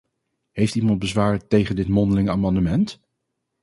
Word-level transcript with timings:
Heeft 0.51 0.75
iemand 0.75 0.99
bezwaar 0.99 1.47
tegen 1.47 1.75
dit 1.75 1.87
mondelinge 1.87 2.31
amendement? 2.31 3.01